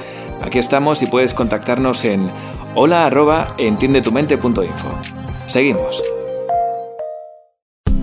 aquí 0.42 0.58
estamos 0.58 1.02
y 1.02 1.06
puedes 1.06 1.34
contactarnos 1.34 2.04
en 2.04 2.30
hola 2.74 3.06
arroba 3.06 3.48
entiendetumente.info. 3.58 4.88
Seguimos. 5.46 6.02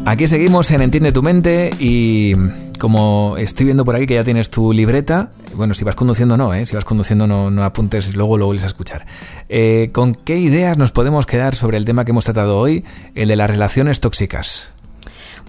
Aquí 0.05 0.27
seguimos 0.27 0.71
en 0.71 0.81
Entiende 0.81 1.11
tu 1.11 1.21
mente 1.21 1.69
y 1.79 2.33
como 2.81 3.35
estoy 3.37 3.65
viendo 3.67 3.85
por 3.85 3.95
aquí 3.95 4.07
que 4.07 4.15
ya 4.15 4.23
tienes 4.23 4.49
tu 4.49 4.73
libreta, 4.73 5.29
bueno, 5.53 5.75
si 5.75 5.85
vas 5.85 5.93
conduciendo 5.93 6.35
no, 6.35 6.51
¿eh? 6.51 6.65
si 6.65 6.75
vas 6.75 6.83
conduciendo 6.83 7.27
no, 7.27 7.51
no 7.51 7.63
apuntes, 7.63 8.15
luego 8.15 8.39
lo 8.39 8.47
vuelves 8.47 8.63
a 8.63 8.67
escuchar. 8.67 9.05
Eh, 9.49 9.91
¿Con 9.93 10.15
qué 10.15 10.39
ideas 10.39 10.79
nos 10.79 10.91
podemos 10.91 11.27
quedar 11.27 11.53
sobre 11.53 11.77
el 11.77 11.85
tema 11.85 12.05
que 12.05 12.11
hemos 12.11 12.25
tratado 12.25 12.57
hoy, 12.57 12.83
el 13.13 13.27
de 13.27 13.35
las 13.35 13.51
relaciones 13.51 13.99
tóxicas? 13.99 14.73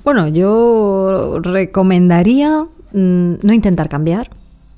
Bueno, 0.04 0.28
yo 0.28 1.40
recomendaría 1.42 2.66
mm, 2.92 3.34
no 3.40 3.52
intentar 3.54 3.88
cambiar, 3.88 4.28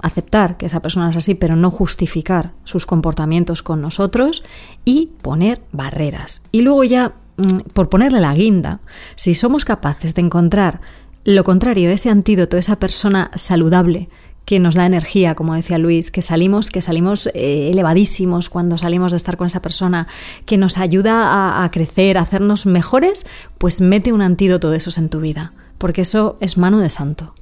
aceptar 0.00 0.56
que 0.56 0.66
esa 0.66 0.80
persona 0.80 1.10
es 1.10 1.16
así, 1.16 1.34
pero 1.34 1.56
no 1.56 1.72
justificar 1.72 2.52
sus 2.62 2.86
comportamientos 2.86 3.64
con 3.64 3.80
nosotros 3.80 4.44
y 4.84 5.10
poner 5.22 5.60
barreras. 5.72 6.44
Y 6.52 6.60
luego 6.60 6.84
ya, 6.84 7.14
mm, 7.36 7.70
por 7.72 7.88
ponerle 7.88 8.20
la 8.20 8.32
guinda, 8.32 8.78
si 9.16 9.34
somos 9.34 9.64
capaces 9.64 10.14
de 10.14 10.22
encontrar 10.22 10.80
lo 11.24 11.44
contrario, 11.44 11.90
ese 11.90 12.10
antídoto, 12.10 12.56
esa 12.56 12.76
persona 12.76 13.30
saludable 13.34 14.08
que 14.44 14.58
nos 14.58 14.74
da 14.74 14.84
energía, 14.84 15.34
como 15.34 15.54
decía 15.54 15.78
Luis, 15.78 16.10
que 16.10 16.20
salimos, 16.20 16.70
que 16.70 16.82
salimos 16.82 17.28
eh, 17.32 17.70
elevadísimos 17.72 18.50
cuando 18.50 18.76
salimos 18.76 19.12
de 19.12 19.16
estar 19.16 19.36
con 19.36 19.46
esa 19.46 19.62
persona, 19.62 20.06
que 20.44 20.58
nos 20.58 20.76
ayuda 20.76 21.30
a, 21.32 21.64
a 21.64 21.70
crecer, 21.70 22.18
a 22.18 22.22
hacernos 22.22 22.66
mejores, 22.66 23.24
pues 23.56 23.80
mete 23.80 24.12
un 24.12 24.20
antídoto 24.20 24.70
de 24.70 24.76
esos 24.76 24.98
en 24.98 25.08
tu 25.08 25.20
vida, 25.20 25.52
porque 25.78 26.02
eso 26.02 26.36
es 26.40 26.58
mano 26.58 26.80
de 26.80 26.90
santo. 26.90 27.34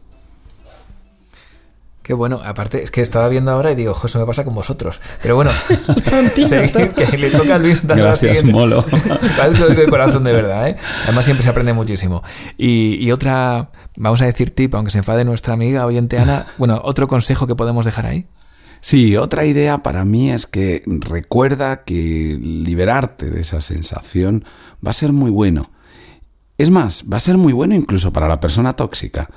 Qué 2.02 2.14
bueno, 2.14 2.40
aparte 2.44 2.82
es 2.82 2.90
que 2.90 3.00
estaba 3.00 3.28
viendo 3.28 3.52
ahora 3.52 3.70
y 3.70 3.76
digo, 3.76 3.92
ojo, 3.92 4.08
eso 4.08 4.18
me 4.18 4.26
pasa 4.26 4.44
con 4.44 4.54
vosotros. 4.54 5.00
Pero 5.22 5.36
bueno, 5.36 5.52
seguir, 6.34 6.90
que 6.94 7.16
le 7.16 7.30
toca 7.30 7.54
a 7.54 7.58
Luis 7.58 7.86
dar 7.86 7.96
Gracias, 7.96 8.42
Molo. 8.44 8.84
Sabes 9.36 9.54
que 9.54 9.60
lo 9.60 9.68
digo 9.68 9.82
de 9.82 9.88
corazón 9.88 10.24
de 10.24 10.32
verdad, 10.32 10.68
¿eh? 10.68 10.76
Además 11.04 11.24
siempre 11.24 11.44
se 11.44 11.50
aprende 11.50 11.72
muchísimo. 11.72 12.24
Y, 12.58 12.98
y, 13.00 13.12
otra, 13.12 13.70
vamos 13.96 14.20
a 14.20 14.26
decir 14.26 14.50
tip, 14.50 14.74
aunque 14.74 14.90
se 14.90 14.98
enfade 14.98 15.24
nuestra 15.24 15.54
amiga 15.54 15.86
oyente 15.86 16.18
Ana, 16.18 16.46
bueno, 16.58 16.80
otro 16.82 17.06
consejo 17.06 17.46
que 17.46 17.54
podemos 17.54 17.84
dejar 17.84 18.06
ahí. 18.06 18.26
Sí, 18.80 19.16
otra 19.16 19.46
idea 19.46 19.84
para 19.84 20.04
mí 20.04 20.32
es 20.32 20.48
que 20.48 20.82
recuerda 20.86 21.84
que 21.84 22.36
liberarte 22.40 23.30
de 23.30 23.42
esa 23.42 23.60
sensación 23.60 24.44
va 24.84 24.90
a 24.90 24.94
ser 24.94 25.12
muy 25.12 25.30
bueno. 25.30 25.70
Es 26.58 26.70
más, 26.70 27.04
va 27.10 27.18
a 27.18 27.20
ser 27.20 27.38
muy 27.38 27.52
bueno 27.52 27.76
incluso 27.76 28.12
para 28.12 28.26
la 28.26 28.40
persona 28.40 28.72
tóxica. 28.72 29.28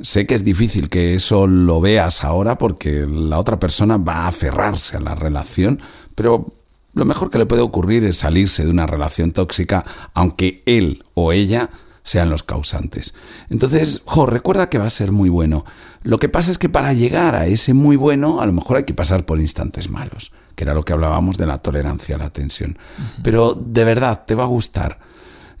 Sé 0.00 0.26
que 0.26 0.34
es 0.34 0.44
difícil 0.44 0.88
que 0.88 1.14
eso 1.14 1.46
lo 1.46 1.80
veas 1.80 2.22
ahora 2.22 2.56
porque 2.56 3.06
la 3.08 3.38
otra 3.38 3.58
persona 3.58 3.96
va 3.96 4.24
a 4.24 4.28
aferrarse 4.28 4.96
a 4.96 5.00
la 5.00 5.14
relación, 5.14 5.80
pero 6.14 6.52
lo 6.94 7.04
mejor 7.04 7.30
que 7.30 7.38
le 7.38 7.46
puede 7.46 7.62
ocurrir 7.62 8.04
es 8.04 8.18
salirse 8.18 8.64
de 8.64 8.70
una 8.70 8.86
relación 8.86 9.32
tóxica, 9.32 9.84
aunque 10.14 10.62
él 10.66 11.04
o 11.14 11.32
ella 11.32 11.70
sean 12.08 12.30
los 12.30 12.42
causantes. 12.42 13.14
Entonces, 13.50 14.02
jo, 14.04 14.24
recuerda 14.24 14.70
que 14.70 14.78
va 14.78 14.86
a 14.86 14.90
ser 14.90 15.12
muy 15.12 15.28
bueno. 15.28 15.64
Lo 16.02 16.18
que 16.18 16.28
pasa 16.28 16.50
es 16.50 16.58
que 16.58 16.68
para 16.68 16.94
llegar 16.94 17.34
a 17.34 17.46
ese 17.46 17.74
muy 17.74 17.96
bueno, 17.96 18.40
a 18.40 18.46
lo 18.46 18.52
mejor 18.52 18.78
hay 18.78 18.84
que 18.84 18.94
pasar 18.94 19.26
por 19.26 19.40
instantes 19.40 19.90
malos, 19.90 20.32
que 20.54 20.64
era 20.64 20.74
lo 20.74 20.84
que 20.84 20.94
hablábamos 20.94 21.36
de 21.36 21.46
la 21.46 21.58
tolerancia 21.58 22.14
a 22.14 22.18
la 22.18 22.30
tensión. 22.30 22.78
Pero 23.22 23.52
de 23.54 23.84
verdad, 23.84 24.24
te 24.26 24.34
va 24.34 24.44
a 24.44 24.46
gustar. 24.46 24.98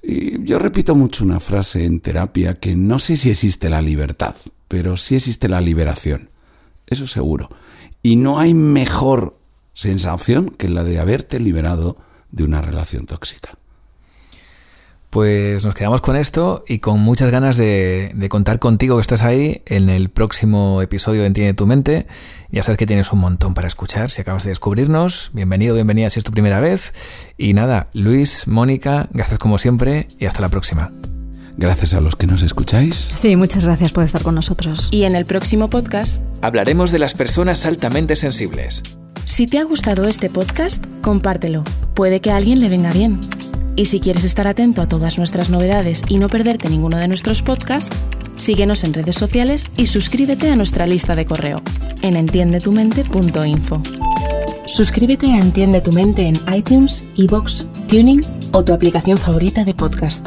Y 0.02 0.42
yo 0.44 0.58
repito 0.58 0.94
mucho 0.94 1.24
una 1.24 1.40
frase 1.40 1.84
en 1.84 2.00
terapia 2.00 2.54
que 2.54 2.76
no 2.76 2.98
sé 2.98 3.16
si 3.16 3.30
existe 3.30 3.68
la 3.68 3.82
libertad, 3.82 4.34
pero 4.68 4.96
sí 4.96 5.16
existe 5.16 5.48
la 5.48 5.60
liberación. 5.60 6.30
Eso 6.86 7.06
seguro. 7.06 7.48
Y 8.02 8.16
no 8.16 8.38
hay 8.38 8.54
mejor 8.54 9.38
sensación 9.72 10.50
que 10.50 10.68
la 10.68 10.84
de 10.84 10.98
haberte 10.98 11.40
liberado 11.40 11.98
de 12.30 12.44
una 12.44 12.60
relación 12.60 13.06
tóxica. 13.06 13.50
Pues 15.10 15.64
nos 15.64 15.74
quedamos 15.74 16.02
con 16.02 16.16
esto 16.16 16.64
y 16.68 16.80
con 16.80 17.00
muchas 17.00 17.30
ganas 17.30 17.56
de, 17.56 18.12
de, 18.14 18.28
contar 18.28 18.58
contigo 18.58 18.96
que 18.96 19.00
estás 19.00 19.22
ahí 19.22 19.62
en 19.64 19.88
el 19.88 20.10
próximo 20.10 20.82
episodio 20.82 21.22
de 21.22 21.28
Entiende 21.28 21.54
tu 21.54 21.66
mente. 21.66 22.06
Ya 22.50 22.62
sabes 22.62 22.76
que 22.76 22.86
tienes 22.86 23.10
un 23.12 23.20
montón 23.20 23.54
para 23.54 23.68
escuchar 23.68 24.10
si 24.10 24.20
acabas 24.20 24.44
de 24.44 24.50
descubrirnos. 24.50 25.30
Bienvenido, 25.32 25.74
bienvenida 25.74 26.10
si 26.10 26.20
es 26.20 26.24
tu 26.24 26.32
primera 26.32 26.60
vez. 26.60 26.92
Y 27.38 27.54
nada, 27.54 27.88
Luis, 27.94 28.48
Mónica, 28.48 29.08
gracias 29.12 29.38
como 29.38 29.56
siempre 29.56 30.08
y 30.18 30.26
hasta 30.26 30.42
la 30.42 30.50
próxima. 30.50 30.92
Gracias 31.56 31.94
a 31.94 32.00
los 32.00 32.14
que 32.14 32.26
nos 32.26 32.42
escucháis. 32.42 33.10
Sí, 33.14 33.34
muchas 33.34 33.64
gracias 33.64 33.92
por 33.92 34.04
estar 34.04 34.22
con 34.22 34.34
nosotros. 34.34 34.88
Y 34.92 35.04
en 35.04 35.16
el 35.16 35.24
próximo 35.24 35.68
podcast 35.68 36.22
hablaremos 36.42 36.92
de 36.92 37.00
las 37.00 37.14
personas 37.14 37.64
altamente 37.64 38.14
sensibles. 38.14 38.82
Si 39.24 39.46
te 39.46 39.58
ha 39.58 39.64
gustado 39.64 40.06
este 40.06 40.30
podcast, 40.30 40.84
compártelo. 41.02 41.64
Puede 41.94 42.20
que 42.20 42.30
a 42.30 42.36
alguien 42.36 42.60
le 42.60 42.68
venga 42.68 42.90
bien. 42.92 43.20
Y 43.78 43.84
si 43.84 44.00
quieres 44.00 44.24
estar 44.24 44.48
atento 44.48 44.82
a 44.82 44.88
todas 44.88 45.18
nuestras 45.18 45.50
novedades 45.50 46.02
y 46.08 46.18
no 46.18 46.28
perderte 46.28 46.68
ninguno 46.68 46.98
de 46.98 47.06
nuestros 47.06 47.42
podcasts, 47.42 47.96
síguenos 48.36 48.82
en 48.82 48.92
redes 48.92 49.14
sociales 49.14 49.70
y 49.76 49.86
suscríbete 49.86 50.50
a 50.50 50.56
nuestra 50.56 50.84
lista 50.84 51.14
de 51.14 51.24
correo 51.24 51.62
en 52.02 52.16
entiendetumente.info. 52.16 53.80
Suscríbete 54.66 55.32
a 55.32 55.38
Entiende 55.38 55.80
tu 55.80 55.92
Mente 55.92 56.26
en 56.26 56.34
iTunes, 56.52 57.04
iBox, 57.14 57.68
Tuning 57.86 58.24
o 58.50 58.64
tu 58.64 58.72
aplicación 58.72 59.16
favorita 59.16 59.62
de 59.62 59.74
podcast. 59.74 60.26